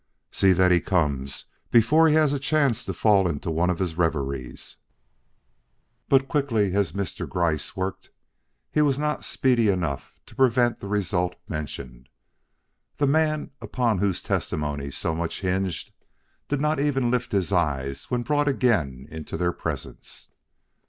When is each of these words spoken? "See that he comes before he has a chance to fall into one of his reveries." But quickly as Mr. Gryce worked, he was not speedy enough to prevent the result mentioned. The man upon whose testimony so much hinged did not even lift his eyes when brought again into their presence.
"See 0.31 0.51
that 0.53 0.71
he 0.71 0.81
comes 0.81 1.45
before 1.69 2.07
he 2.07 2.15
has 2.15 2.33
a 2.33 2.39
chance 2.39 2.83
to 2.85 2.91
fall 2.91 3.27
into 3.27 3.51
one 3.51 3.69
of 3.69 3.77
his 3.77 3.99
reveries." 3.99 4.77
But 6.09 6.27
quickly 6.27 6.73
as 6.73 6.93
Mr. 6.93 7.29
Gryce 7.29 7.75
worked, 7.77 8.09
he 8.71 8.81
was 8.81 8.97
not 8.97 9.23
speedy 9.23 9.67
enough 9.69 10.15
to 10.25 10.33
prevent 10.35 10.79
the 10.79 10.87
result 10.87 11.35
mentioned. 11.47 12.09
The 12.97 13.05
man 13.05 13.51
upon 13.61 13.99
whose 13.99 14.23
testimony 14.23 14.89
so 14.89 15.13
much 15.13 15.41
hinged 15.41 15.91
did 16.47 16.59
not 16.59 16.79
even 16.79 17.11
lift 17.11 17.31
his 17.31 17.51
eyes 17.51 18.05
when 18.05 18.23
brought 18.23 18.47
again 18.47 19.07
into 19.11 19.37
their 19.37 19.53
presence. 19.53 20.31